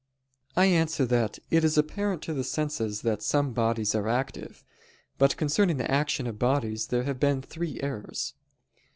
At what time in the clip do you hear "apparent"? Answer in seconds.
1.77-2.23